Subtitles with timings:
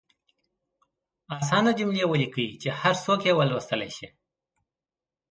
[1.37, 4.07] اسانه جملې ولیکئ چې هر څوک یې ولوستلئ شي.